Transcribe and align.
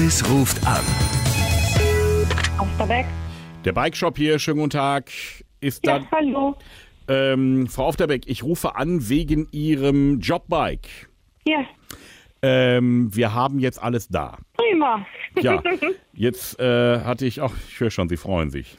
Elvis 0.00 0.24
ruft 0.30 0.66
an. 0.66 0.82
Auf 2.58 2.68
der 2.78 2.88
Weg. 2.88 3.06
Der 3.66 3.72
Bikeshop 3.72 4.16
hier, 4.16 4.38
schönen 4.38 4.56
guten 4.60 4.70
Tag. 4.70 5.10
Ist 5.60 5.84
Ja, 5.86 5.98
da, 5.98 6.06
hallo. 6.10 6.56
ähm, 7.06 7.66
Frau 7.66 7.84
Aufterbeck, 7.84 8.22
ich 8.26 8.42
rufe 8.42 8.76
an 8.76 9.10
wegen 9.10 9.46
Ihrem 9.52 10.20
Jobbike. 10.20 10.88
Ja, 11.46 11.66
Ähm, 12.40 13.14
wir 13.14 13.34
haben 13.34 13.58
jetzt 13.58 13.82
alles 13.82 14.08
da. 14.08 14.38
prima. 14.54 15.04
Ja, 15.42 15.62
jetzt 16.14 16.58
äh, 16.58 17.00
hatte 17.00 17.26
ich 17.26 17.42
auch, 17.42 17.52
ich 17.68 17.78
höre 17.78 17.90
schon, 17.90 18.08
Sie 18.08 18.16
freuen 18.16 18.48
sich. 18.48 18.78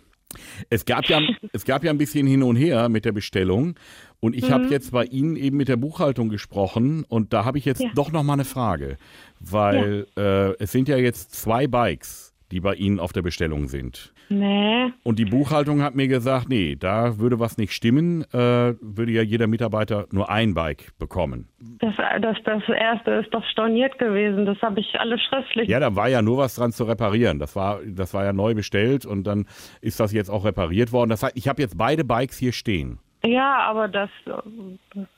Es 0.69 0.85
gab 0.85 1.05
ja, 1.05 1.19
es 1.53 1.65
gab 1.65 1.83
ja 1.83 1.91
ein 1.91 1.97
bisschen 1.97 2.27
hin 2.27 2.43
und 2.43 2.55
her 2.55 2.89
mit 2.89 3.05
der 3.05 3.11
Bestellung. 3.11 3.75
Und 4.19 4.35
ich 4.35 4.51
habe 4.51 4.65
jetzt 4.67 4.91
bei 4.91 5.05
Ihnen 5.05 5.35
eben 5.35 5.57
mit 5.57 5.67
der 5.67 5.77
Buchhaltung 5.77 6.29
gesprochen. 6.29 7.03
Und 7.09 7.33
da 7.33 7.43
habe 7.43 7.57
ich 7.57 7.65
jetzt 7.65 7.81
Ja. 7.81 7.89
doch 7.95 8.11
noch 8.11 8.21
mal 8.23 8.33
eine 8.33 8.45
Frage, 8.45 8.97
weil 9.39 10.05
äh, 10.15 10.53
es 10.61 10.71
sind 10.71 10.87
ja 10.87 10.97
jetzt 10.97 11.33
zwei 11.33 11.65
Bikes, 11.67 12.30
die 12.51 12.59
bei 12.59 12.75
Ihnen 12.75 12.99
auf 12.99 13.13
der 13.13 13.21
Bestellung 13.21 13.67
sind. 13.67 14.13
Nee. 14.29 14.91
Und 15.03 15.19
die 15.19 15.25
Buchhaltung 15.25 15.81
hat 15.81 15.95
mir 15.95 16.07
gesagt, 16.07 16.49
nee, 16.49 16.75
da 16.75 17.17
würde 17.17 17.39
was 17.39 17.57
nicht 17.57 17.73
stimmen, 17.73 18.23
äh, 18.33 18.75
würde 18.81 19.11
ja 19.11 19.21
jeder 19.21 19.47
Mitarbeiter 19.47 20.07
nur 20.11 20.29
ein 20.29 20.53
Bike 20.53 20.91
bekommen. 20.99 21.47
Das, 21.79 21.95
das, 22.21 22.37
das 22.43 22.63
erste 22.69 23.11
ist 23.11 23.33
doch 23.33 23.43
storniert 23.45 23.97
gewesen. 23.97 24.45
Das 24.45 24.61
habe 24.61 24.79
ich 24.79 24.99
alles 24.99 25.21
schriftlich. 25.21 25.69
Ja, 25.69 25.79
da 25.79 25.95
war 25.95 26.09
ja 26.09 26.21
nur 26.21 26.37
was 26.37 26.55
dran 26.55 26.71
zu 26.71 26.83
reparieren. 26.83 27.39
Das 27.39 27.55
war, 27.55 27.79
das 27.85 28.13
war 28.13 28.25
ja 28.25 28.33
neu 28.33 28.53
bestellt 28.53 29.05
und 29.05 29.23
dann 29.25 29.45
ist 29.81 29.99
das 29.99 30.11
jetzt 30.11 30.29
auch 30.29 30.45
repariert 30.45 30.91
worden. 30.91 31.09
Das 31.09 31.23
heißt, 31.23 31.37
ich 31.37 31.47
habe 31.47 31.61
jetzt 31.61 31.77
beide 31.77 32.03
Bikes 32.03 32.37
hier 32.37 32.51
stehen. 32.51 32.99
Ja, 33.23 33.59
aber 33.59 33.87
das, 33.87 34.09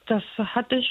das 0.08 0.24
hatte 0.38 0.76
ich 0.76 0.90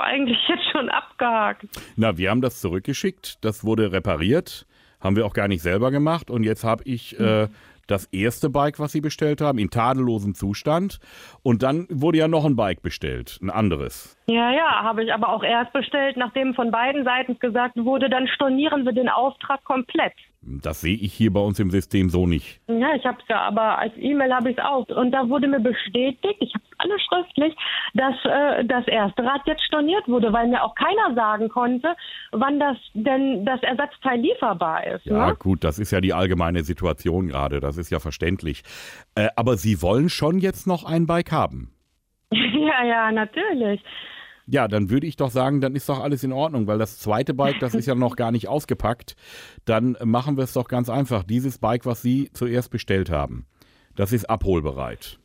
eigentlich 0.00 0.38
jetzt 0.48 0.64
schon 0.72 0.88
abgehakt. 0.88 1.66
Na, 1.96 2.16
wir 2.16 2.30
haben 2.30 2.40
das 2.40 2.60
zurückgeschickt, 2.60 3.44
das 3.44 3.64
wurde 3.64 3.92
repariert, 3.92 4.66
haben 5.02 5.16
wir 5.16 5.26
auch 5.26 5.34
gar 5.34 5.48
nicht 5.48 5.62
selber 5.62 5.90
gemacht 5.90 6.30
und 6.30 6.44
jetzt 6.44 6.64
habe 6.64 6.84
ich 6.84 7.18
äh, 7.20 7.48
das 7.86 8.06
erste 8.06 8.48
Bike, 8.48 8.78
was 8.78 8.92
Sie 8.92 9.00
bestellt 9.00 9.40
haben, 9.40 9.58
in 9.58 9.70
tadellosem 9.70 10.34
Zustand 10.34 10.98
und 11.42 11.62
dann 11.62 11.86
wurde 11.90 12.18
ja 12.18 12.28
noch 12.28 12.44
ein 12.44 12.56
Bike 12.56 12.82
bestellt, 12.82 13.38
ein 13.42 13.50
anderes. 13.50 14.16
Ja, 14.26 14.52
ja, 14.52 14.82
habe 14.82 15.04
ich 15.04 15.12
aber 15.12 15.28
auch 15.28 15.42
erst 15.42 15.72
bestellt, 15.72 16.16
nachdem 16.16 16.54
von 16.54 16.70
beiden 16.70 17.04
Seiten 17.04 17.38
gesagt 17.38 17.76
wurde, 17.76 18.08
dann 18.08 18.28
stornieren 18.28 18.84
wir 18.84 18.92
den 18.92 19.08
Auftrag 19.08 19.64
komplett. 19.64 20.14
Das 20.44 20.80
sehe 20.80 20.96
ich 20.96 21.12
hier 21.12 21.32
bei 21.32 21.40
uns 21.40 21.60
im 21.60 21.70
System 21.70 22.10
so 22.10 22.26
nicht. 22.26 22.60
Ja, 22.66 22.94
ich 22.96 23.04
habe 23.06 23.18
es 23.22 23.28
ja, 23.28 23.42
aber 23.42 23.78
als 23.78 23.92
E-Mail 23.96 24.34
habe 24.34 24.50
ich 24.50 24.58
es 24.58 24.64
auch. 24.64 24.88
Und 24.88 25.12
da 25.12 25.28
wurde 25.28 25.46
mir 25.46 25.60
bestätigt, 25.60 26.36
ich 26.40 26.52
habe 26.52 26.64
es 26.68 26.78
alles 26.78 27.00
schriftlich, 27.02 27.54
dass 27.94 28.14
äh, 28.24 28.64
das 28.64 28.86
erste 28.88 29.22
Rad 29.22 29.42
jetzt 29.46 29.62
storniert 29.64 30.08
wurde, 30.08 30.32
weil 30.32 30.48
mir 30.48 30.62
auch 30.64 30.74
keiner 30.74 31.14
sagen 31.14 31.48
konnte, 31.48 31.94
wann 32.32 32.58
das 32.58 32.76
denn 32.94 33.44
das 33.46 33.62
Ersatzteil 33.62 34.18
lieferbar 34.20 34.84
ist. 34.86 35.06
Ja, 35.06 35.28
Ne? 35.28 35.36
gut, 35.38 35.62
das 35.62 35.78
ist 35.78 35.92
ja 35.92 36.00
die 36.00 36.12
allgemeine 36.12 36.64
Situation 36.64 37.28
gerade, 37.28 37.60
das 37.60 37.76
ist 37.76 37.90
ja 37.90 38.00
verständlich. 38.00 38.62
Äh, 39.14 39.28
aber 39.36 39.56
Sie 39.56 39.80
wollen 39.80 40.08
schon 40.08 40.38
jetzt 40.38 40.66
noch 40.66 40.84
ein 40.84 41.06
Bike 41.06 41.30
haben. 41.30 41.72
ja, 42.32 42.84
ja, 42.84 43.12
natürlich. 43.12 43.80
Ja, 44.52 44.68
dann 44.68 44.90
würde 44.90 45.06
ich 45.06 45.16
doch 45.16 45.30
sagen, 45.30 45.62
dann 45.62 45.74
ist 45.74 45.88
doch 45.88 45.98
alles 46.00 46.22
in 46.24 46.32
Ordnung, 46.32 46.66
weil 46.66 46.76
das 46.78 46.98
zweite 46.98 47.32
Bike, 47.32 47.58
das 47.60 47.74
ist 47.74 47.86
ja 47.86 47.94
noch 47.94 48.16
gar 48.16 48.30
nicht 48.32 48.48
ausgepackt. 48.48 49.16
Dann 49.64 49.96
machen 50.04 50.36
wir 50.36 50.44
es 50.44 50.52
doch 50.52 50.68
ganz 50.68 50.90
einfach. 50.90 51.22
Dieses 51.22 51.56
Bike, 51.56 51.86
was 51.86 52.02
Sie 52.02 52.28
zuerst 52.34 52.70
bestellt 52.70 53.08
haben, 53.08 53.46
das 53.96 54.12
ist 54.12 54.28
abholbereit. 54.28 55.18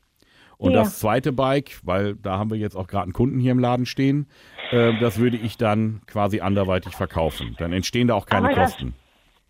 Und 0.58 0.72
Ja. 0.72 0.80
das 0.80 1.00
zweite 1.00 1.34
Bike, 1.34 1.78
weil 1.84 2.16
da 2.16 2.38
haben 2.40 2.50
wir 2.50 2.58
jetzt 2.58 2.76
auch 2.78 2.88
gerade 2.88 3.04
einen 3.04 3.14
Kunden 3.14 3.40
hier 3.40 3.52
im 3.52 3.60
Laden 3.60 3.86
stehen, 3.86 4.28
äh, 4.72 4.94
das 5.02 5.18
würde 5.20 5.36
ich 5.38 5.58
dann 5.58 6.02
quasi 6.08 6.40
anderweitig 6.40 6.94
verkaufen. 6.96 7.54
Dann 7.60 7.74
entstehen 7.74 8.08
da 8.08 8.14
auch 8.16 8.26
keine 8.28 8.48
Aber 8.48 8.56
das- 8.56 8.72
Kosten. 8.72 8.94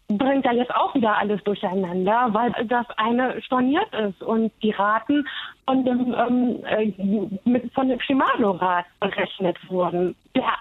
Bringt 0.09 0.45
ja 0.45 0.53
jetzt 0.53 0.73
auch 0.73 0.95
wieder 0.95 1.17
alles 1.17 1.43
durcheinander, 1.43 2.29
weil 2.31 2.51
das 2.67 2.85
eine 2.95 3.41
storniert 3.41 3.93
ist 3.93 4.23
und 4.23 4.53
die 4.63 4.71
Raten 4.71 5.27
von 5.65 5.83
dem 5.83 6.15
ähm, 6.17 6.63
äh, 6.65 6.93
mit, 7.43 7.73
von 7.73 7.89
dem 7.89 7.99
Shimano-Rad 7.99 8.85
berechnet 9.01 9.57
wurden. 9.69 10.15
Der 10.33 10.53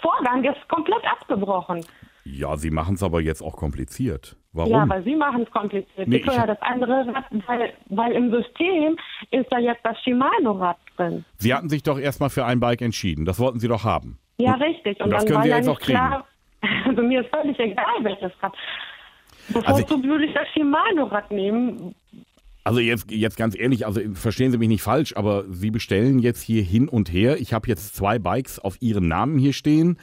Vorgang 0.00 0.44
ist 0.44 0.68
komplett 0.68 1.04
abgebrochen. 1.04 1.84
Ja, 2.24 2.56
Sie 2.56 2.70
machen 2.70 2.94
es 2.94 3.02
aber 3.02 3.20
jetzt 3.20 3.42
auch 3.42 3.56
kompliziert. 3.56 4.36
Warum? 4.52 4.72
Ja, 4.72 4.82
aber 4.82 5.02
Sie 5.02 5.16
machen 5.16 5.42
es 5.42 5.50
kompliziert. 5.50 6.06
Nee, 6.06 6.16
ich 6.16 6.26
ja 6.26 6.46
das 6.46 6.60
andere 6.62 7.06
Rad, 7.06 7.24
weil, 7.46 7.72
weil 7.86 8.12
im 8.12 8.30
System 8.30 8.96
ist 9.30 9.46
da 9.50 9.58
jetzt 9.58 9.80
das 9.84 10.00
Shimano-Rad 10.02 10.76
drin. 10.96 11.24
Sie 11.38 11.54
hatten 11.54 11.68
sich 11.68 11.82
doch 11.82 11.98
erstmal 11.98 12.30
für 12.30 12.44
ein 12.44 12.60
Bike 12.60 12.82
entschieden. 12.82 13.24
Das 13.24 13.40
wollten 13.40 13.60
Sie 13.60 13.68
doch 13.68 13.84
haben. 13.84 14.18
Ja, 14.38 14.54
richtig. 14.54 15.00
und 15.00 15.10
das 15.10 15.24
dann 15.24 15.26
können 15.26 15.36
war 15.36 15.42
Sie 15.42 15.50
ja 15.50 15.56
jetzt 15.56 15.68
auch 15.68 15.80
kriegen. 15.80 15.98
klar. 15.98 16.26
Also 16.96 17.02
mir 17.02 17.20
ist 17.20 17.30
völlig 17.30 17.58
egal, 17.58 18.02
welches 18.02 18.32
Rad. 18.42 18.52
Also 19.54 19.82
Bevorzugt 19.82 20.04
würde 20.04 20.24
ich 20.26 20.34
das 20.34 20.48
Shimano-Rad 20.48 21.30
nehmen. 21.30 21.94
Also 22.64 22.80
jetzt, 22.80 23.10
jetzt 23.10 23.36
ganz 23.36 23.58
ehrlich, 23.58 23.86
also 23.86 24.00
verstehen 24.14 24.50
Sie 24.50 24.58
mich 24.58 24.68
nicht 24.68 24.82
falsch, 24.82 25.16
aber 25.16 25.44
Sie 25.48 25.70
bestellen 25.70 26.18
jetzt 26.18 26.42
hier 26.42 26.62
hin 26.62 26.88
und 26.88 27.10
her. 27.10 27.40
Ich 27.40 27.54
habe 27.54 27.66
jetzt 27.68 27.96
zwei 27.96 28.18
Bikes 28.18 28.58
auf 28.58 28.76
Ihren 28.80 29.08
Namen 29.08 29.38
hier 29.38 29.54
stehen 29.54 29.98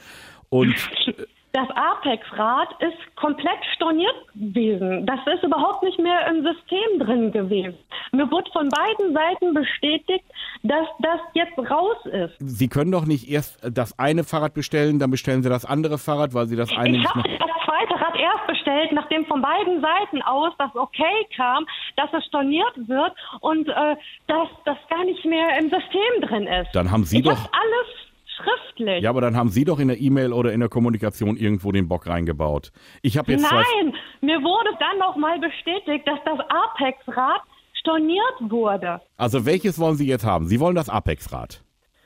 und 0.48 0.74
Das 1.56 1.70
Apex-Rad 1.70 2.68
ist 2.82 3.16
komplett 3.16 3.64
storniert 3.76 4.14
gewesen. 4.34 5.06
Das 5.06 5.20
ist 5.34 5.42
überhaupt 5.42 5.82
nicht 5.84 5.98
mehr 5.98 6.26
im 6.26 6.44
System 6.44 6.98
drin 6.98 7.32
gewesen. 7.32 7.78
Mir 8.12 8.30
wurde 8.30 8.50
von 8.52 8.68
beiden 8.68 9.14
Seiten 9.14 9.54
bestätigt, 9.54 10.24
dass 10.62 10.86
das 11.00 11.20
jetzt 11.34 11.58
raus 11.58 11.96
ist. 12.06 12.34
Sie 12.38 12.68
können 12.68 12.92
doch 12.92 13.04
nicht 13.04 13.30
erst 13.30 13.58
das 13.70 13.98
eine 13.98 14.24
Fahrrad 14.24 14.54
bestellen, 14.54 14.98
dann 14.98 15.10
bestellen 15.10 15.42
Sie 15.42 15.48
das 15.48 15.64
andere 15.64 15.98
Fahrrad, 15.98 16.34
weil 16.34 16.46
Sie 16.46 16.56
das 16.56 16.70
eine 16.70 16.98
Ich 16.98 17.14
nicht 17.14 17.14
das 17.16 17.50
zweite 17.64 18.00
Rad 18.00 18.16
erst 18.16 18.46
bestellt, 18.46 18.92
nachdem 18.92 19.24
von 19.26 19.42
beiden 19.42 19.80
Seiten 19.80 20.22
aus 20.22 20.52
das 20.58 20.74
Okay 20.74 21.26
kam, 21.36 21.66
dass 21.96 22.10
es 22.12 22.24
storniert 22.26 22.76
wird 22.76 23.12
und 23.40 23.68
äh, 23.68 23.96
dass 24.26 24.48
das 24.64 24.76
gar 24.88 25.04
nicht 25.04 25.24
mehr 25.24 25.58
im 25.58 25.70
System 25.70 26.20
drin 26.20 26.46
ist. 26.46 26.72
Dann 26.74 26.90
haben 26.90 27.04
Sie 27.04 27.18
ich 27.18 27.24
doch... 27.24 27.32
alles 27.32 28.06
schriftlich. 28.36 29.02
Ja, 29.02 29.10
aber 29.10 29.20
dann 29.20 29.36
haben 29.36 29.48
Sie 29.48 29.64
doch 29.64 29.78
in 29.78 29.88
der 29.88 30.00
E-Mail 30.00 30.32
oder 30.32 30.52
in 30.52 30.60
der 30.60 30.68
Kommunikation 30.68 31.36
irgendwo 31.36 31.72
den 31.72 31.88
Bock 31.88 32.06
reingebaut. 32.06 32.72
Ich 33.02 33.18
habe 33.18 33.32
jetzt. 33.32 33.50
Nein, 33.50 33.94
mir 34.20 34.42
wurde 34.42 34.70
dann 34.78 34.98
noch 34.98 35.16
mal 35.16 35.38
bestätigt, 35.38 36.06
dass 36.06 36.18
das 36.24 36.38
Apex-Rad 36.40 37.42
storniert 37.86 38.34
wurde. 38.50 39.00
Also 39.16 39.46
welches 39.46 39.78
wollen 39.78 39.94
Sie 39.94 40.06
jetzt 40.08 40.26
haben? 40.26 40.46
Sie 40.46 40.58
wollen 40.58 40.74
das 40.74 40.88
Apex-Rad. 40.88 41.62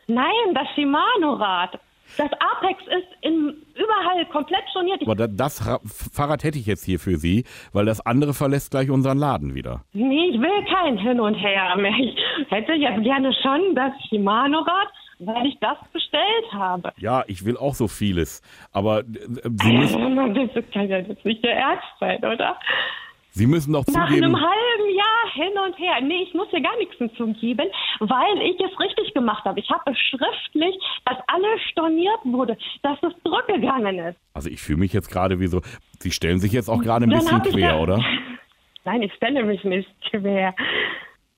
Nein, 0.09 0.55
das 0.55 0.67
Shimano-Rad. 0.75 1.79
Das 2.19 2.29
Apex 2.33 2.83
ist 2.89 3.07
in, 3.23 3.55
überall 3.77 4.27
komplett 4.33 4.65
storniert. 4.71 5.01
Aber 5.03 5.15
da- 5.15 5.29
das 5.29 5.65
Ra 5.65 5.79
Fahrrad 5.85 6.43
hätte 6.43 6.59
ich 6.59 6.67
jetzt 6.67 6.85
hier 6.85 6.99
für 6.99 7.17
Sie, 7.17 7.45
weil 7.73 7.87
das 7.87 8.05
andere 8.05 8.35
verlässt 8.35 8.73
gleich 8.73 8.91
unseren 8.91 9.17
Laden 9.19 9.55
wieder. 9.55 9.85
nee, 9.93 10.27
ich 10.33 10.41
will 10.41 10.65
kein 10.75 10.99
Hin 10.99 11.21
und 11.21 11.35
Her 11.35 11.77
mehr. 11.77 11.93
Ich 12.43 12.51
hätte 12.51 12.73
jetzt 12.73 13.03
gerne 13.05 13.33
schon 13.43 13.77
das 13.77 13.93
Shimano-Rad, 14.09 14.89
weil 15.21 15.47
ich 15.47 15.57
das 15.61 15.77
bestellt 15.93 16.53
habe. 16.53 16.93
Ja, 16.99 17.23
ich 17.29 17.45
will 17.45 17.57
auch 17.57 17.75
so 17.75 17.87
vieles. 17.87 18.43
Aber 18.73 19.01
äh, 19.01 19.05
Sie 19.63 19.73
müssen, 19.73 20.35
Das 20.55 20.65
kann 20.73 20.89
ja 20.89 20.99
jetzt 20.99 21.25
nicht 21.25 21.45
der 21.45 21.57
Ernst 21.57 21.85
sein, 22.01 22.19
oder? 22.25 22.57
Sie 23.33 23.47
müssen 23.47 23.73
doch 23.73 23.87
Nach 23.87 24.09
zugeben... 24.09 24.25
einem 24.25 24.37
halben 24.37 24.97
Jahr 24.97 25.33
hin 25.33 25.53
und 25.67 25.79
her. 25.79 26.01
Nee, 26.03 26.23
ich 26.27 26.35
muss 26.35 26.49
hier 26.51 26.61
gar 26.61 26.77
nichts 26.79 26.97
hinzugeben, 26.97 27.69
weil 28.01 28.43
ich 28.43 28.61
es 28.61 28.79
richtig 28.81 29.15
gemacht 29.15 29.45
habe. 29.45 29.61
Ich 29.61 29.71
habe 29.71 29.95
schriftlich, 29.95 30.77
dass 31.05 31.17
alles 31.29 31.61
storniert 31.71 32.21
wurde, 32.25 32.57
dass 32.83 32.99
es 33.03 33.13
zurückgegangen 33.23 33.99
ist. 33.99 34.19
Also 34.35 34.51
ich 34.51 34.61
fühle 34.61 34.79
mich 34.81 34.93
jetzt 34.93 35.11
gerade 35.11 35.39
wie 35.41 35.47
so... 35.47 35.61
Sie 36.01 36.11
stellen 36.11 36.41
sich 36.41 36.53
jetzt 36.53 36.69
auch 36.69 36.83
gerade 36.83 37.05
ein 37.05 37.11
Dann 37.11 37.21
bisschen 37.21 37.43
quer, 37.43 37.79
oder? 37.79 38.03
Nein, 38.85 39.03
ich 39.03 39.13
stelle 39.15 39.45
mich 39.45 39.63
nicht 39.65 39.89
quer. 40.11 40.55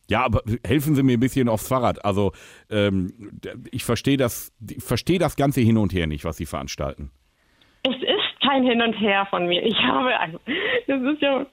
Ja, 0.08 0.24
aber 0.24 0.42
helfen 0.64 0.94
Sie 0.94 1.02
mir 1.02 1.16
ein 1.16 1.20
bisschen 1.20 1.48
aufs 1.48 1.68
Fahrrad. 1.68 2.04
Also 2.04 2.32
ähm, 2.70 3.32
ich 3.70 3.84
verstehe 3.84 4.16
das, 4.16 4.52
verstehe 4.78 5.18
das 5.18 5.36
ganze 5.36 5.60
hin 5.60 5.76
und 5.76 5.92
her 5.92 6.06
nicht, 6.06 6.24
was 6.24 6.36
Sie 6.36 6.46
veranstalten. 6.46 7.10
Es 7.82 7.96
ist 7.96 8.40
kein 8.46 8.64
Hin 8.64 8.80
und 8.80 8.92
Her 8.94 9.26
von 9.30 9.46
mir. 9.46 9.62
Ich 9.62 9.76
habe, 9.82 10.18
also, 10.18 10.38
das 10.86 11.02
ist 11.02 11.22
ja 11.22 11.46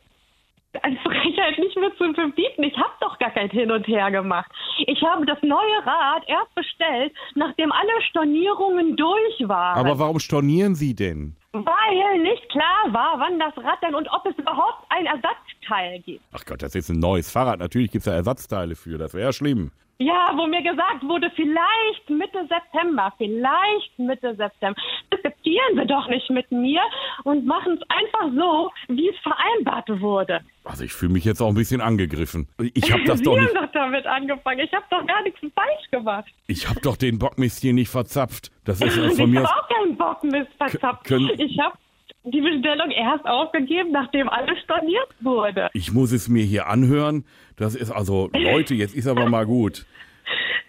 als 0.81 1.00
Frechheit 1.04 1.57
nicht 1.57 1.75
mehr 1.77 1.95
zu 1.98 2.13
verbieten. 2.13 2.63
Ich 2.63 2.77
habe 2.77 2.94
doch 3.01 3.18
gar 3.18 3.31
kein 3.31 3.50
Hin 3.50 3.71
und 3.71 3.88
Her 3.88 4.12
gemacht. 4.12 4.50
Ich 4.86 5.01
habe 5.04 5.25
das 5.25 5.42
neue 5.42 5.86
Rad 5.86 6.24
erst 6.27 6.54
bestellt, 6.56 7.13
nachdem 7.36 7.71
alle 7.71 8.01
Stornierungen 8.10 8.95
durch 8.95 9.48
waren. 9.48 9.77
Aber 9.77 10.00
warum 10.00 10.19
stornieren 10.19 10.75
Sie 10.75 10.95
denn? 10.95 11.36
Weil 11.65 12.19
nicht 12.21 12.50
klar 12.50 12.85
war, 12.91 13.19
wann 13.19 13.39
das 13.39 13.56
Rad 13.57 13.81
denn 13.83 13.95
und 13.95 14.07
ob 14.11 14.25
es 14.25 14.38
überhaupt 14.38 14.85
ein 14.89 15.06
Ersatzteil 15.06 16.00
gibt. 16.01 16.23
Ach 16.33 16.45
Gott, 16.45 16.61
das 16.61 16.75
ist 16.75 16.89
ein 16.89 17.00
neues 17.00 17.31
Fahrrad. 17.31 17.59
Natürlich 17.59 17.91
gibt 17.91 18.06
es 18.06 18.11
da 18.11 18.15
Ersatzteile 18.15 18.75
für. 18.75 18.97
Das 18.97 19.13
wäre 19.13 19.25
ja 19.27 19.33
schlimm. 19.33 19.71
Ja, 20.01 20.31
wo 20.33 20.47
mir 20.47 20.61
gesagt 20.63 21.03
wurde, 21.03 21.29
vielleicht 21.35 22.09
Mitte 22.09 22.47
September, 22.47 23.11
vielleicht 23.17 24.00
Mitte 24.00 24.33
September. 24.33 24.79
Diskutieren 25.13 25.75
wir 25.75 25.83
doch 25.85 26.07
nicht 26.07 26.29
mit 26.29 26.50
mir 26.53 26.79
und 27.25 27.45
machen 27.45 27.73
es 27.73 27.81
einfach 27.89 28.33
so, 28.33 28.71
wie 28.88 29.09
es 29.09 29.15
vereinbart 29.17 29.89
wurde. 30.00 30.39
Also 30.63 30.85
ich 30.85 30.94
fühle 30.94 31.11
mich 31.11 31.25
jetzt 31.25 31.41
auch 31.41 31.50
ein 31.50 31.56
bisschen 31.56 31.81
angegriffen. 31.81 32.47
Ich 32.73 32.94
habe 32.94 33.03
das 33.03 33.17
Sie 33.19 33.23
doch 33.25 33.35
haben 33.35 33.44
nicht. 33.44 33.56
doch 33.57 33.71
damit 33.73 34.06
angefangen. 34.07 34.59
Ich 34.59 34.71
habe 34.71 34.85
doch 34.89 35.06
gar 35.06 35.21
nichts 35.23 35.39
falsch 35.41 35.91
gemacht. 35.91 36.31
Ich 36.47 36.69
habe 36.69 36.79
doch 36.79 36.95
den 36.95 37.19
Bockmist 37.19 37.59
hier 37.59 37.73
nicht 37.73 37.89
verzapft. 37.89 38.51
Das 38.63 38.79
ist 38.79 38.95
von 39.17 39.29
mir 39.29 39.44
aus. 39.44 39.50
Auch 39.97 39.97
keinen 39.97 39.97
Bock 39.97 40.24
Mist 40.24 40.50
verzapft. 40.57 41.06
können- 41.06 41.30
Ich 41.38 41.57
habe 41.59 41.77
die 42.24 42.41
Bestellung 42.41 42.91
erst 42.91 43.25
aufgegeben, 43.25 43.91
nachdem 43.91 44.27
alles 44.30 44.59
storniert 44.63 45.07
wurde. 45.21 45.69
Ich 45.74 45.91
muss 45.94 46.12
es 46.12 46.27
mir 46.27 46.44
hier 46.44 46.68
anhören. 46.68 47.25
Das 47.56 47.75
ist 47.75 47.91
also, 47.91 48.30
Leute, 48.33 48.75
jetzt 48.75 48.95
ist 48.95 49.07
aber 49.07 49.30
mal 49.30 49.45
gut. 49.45 49.86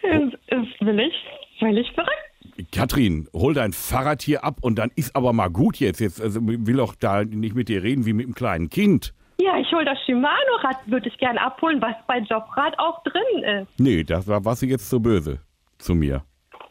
Das 0.03 0.23
ist 0.59 0.77
völlig, 0.79 1.13
völlig 1.59 1.91
verrückt. 1.93 2.71
Katrin, 2.73 3.29
hol 3.33 3.55
dein 3.55 3.73
Fahrrad 3.73 4.23
hier 4.23 4.45
ab 4.45 4.57
und 4.61 4.79
dann 4.79 4.91
ist 4.95 5.17
aber 5.17 5.33
mal 5.33 5.49
gut 5.49 5.77
jetzt. 5.77 6.01
Jetzt 6.01 6.21
also, 6.21 6.41
will 6.43 6.81
auch 6.81 6.95
da 6.95 7.25
nicht 7.25 7.55
mit 7.55 7.69
dir 7.69 7.83
reden 7.83 8.07
wie 8.07 8.13
mit 8.13 8.27
einem 8.27 8.35
kleinen 8.35 8.69
Kind. 8.71 9.13
Ja, 9.41 9.57
ich 9.59 9.73
hole 9.73 9.85
das 9.87 9.99
Shimano-Rad, 10.05 10.77
würde 10.87 11.09
ich 11.09 11.17
gern 11.17 11.39
abholen, 11.39 11.81
was 11.81 11.95
bei 12.07 12.19
Jobrad 12.19 12.79
auch 12.79 13.03
drin 13.05 13.43
ist. 13.63 13.69
Nee, 13.81 14.05
das 14.05 14.27
war, 14.29 14.45
sie 14.61 14.69
jetzt 14.69 14.91
so 14.91 15.01
böse 15.01 15.41
zu 15.79 15.95
mir. 15.95 16.23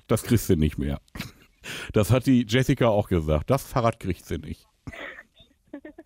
Das 0.08 0.24
kriegst 0.24 0.50
du 0.50 0.56
nicht 0.56 0.78
mehr. 0.78 1.00
Das 1.94 2.12
hat 2.12 2.26
die 2.26 2.46
Jessica 2.48 2.88
auch 2.88 3.08
gesagt. 3.08 3.50
Das 3.50 3.66
Fahrrad 3.66 4.00
kriegt 4.00 4.26
sie 4.26 4.38
nicht. 4.38 4.66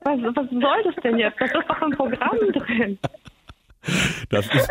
Was, 0.01 0.19
was 0.19 0.49
soll 0.49 0.83
das 0.83 0.95
denn 1.03 1.17
jetzt? 1.17 1.39
Das 1.39 1.49
ist 1.51 1.69
doch 1.69 1.81
im 1.81 1.91
Programm 1.91 2.37
drin. 2.51 2.99
Das 4.29 4.47
ist 4.53 4.69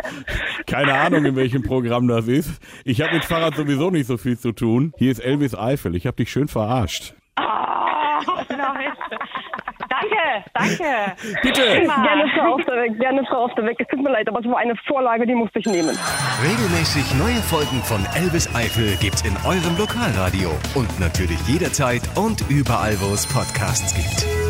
keine 0.65 0.93
Ahnung, 0.93 1.25
in 1.25 1.35
welchem 1.35 1.61
Programm 1.63 2.07
das 2.07 2.27
ist. 2.27 2.61
Ich 2.83 3.01
habe 3.01 3.13
mit 3.13 3.25
Fahrrad 3.25 3.55
sowieso 3.55 3.91
nicht 3.91 4.07
so 4.07 4.17
viel 4.17 4.37
zu 4.37 4.51
tun. 4.51 4.93
Hier 4.97 5.11
ist 5.11 5.19
Elvis 5.19 5.55
Eifel. 5.55 5.95
Ich 5.95 6.07
habe 6.07 6.17
dich 6.17 6.31
schön 6.31 6.47
verarscht. 6.47 7.13
Oh, 8.25 8.41
nein. 8.49 8.93
Danke, 10.03 10.43
danke. 10.53 11.39
Bitte. 11.41 11.61
Gerne 11.61 12.27
Frau 12.35 12.55
auf 12.55 12.65
der 12.65 12.75
Weg, 12.83 12.99
gerne 12.99 13.23
Frau 13.25 13.45
auf 13.45 13.55
der 13.55 13.65
Weg. 13.65 13.79
Es 13.79 13.87
tut 13.87 14.01
mir 14.01 14.11
leid, 14.11 14.27
aber 14.27 14.39
es 14.39 14.45
war 14.45 14.57
eine 14.57 14.75
Vorlage, 14.87 15.25
die 15.25 15.35
musste 15.35 15.59
ich 15.59 15.65
nehmen. 15.65 15.97
Regelmäßig 16.43 17.13
neue 17.15 17.41
Folgen 17.41 17.81
von 17.83 18.05
Elvis 18.15 18.53
Eifel 18.55 18.95
gibt's 18.97 19.21
in 19.21 19.35
eurem 19.45 19.77
Lokalradio 19.77 20.51
und 20.75 20.99
natürlich 20.99 21.39
jederzeit 21.47 22.01
und 22.15 22.43
überall, 22.49 22.99
wo 22.99 23.13
es 23.13 23.25
Podcasts 23.27 23.93
gibt. 23.93 24.42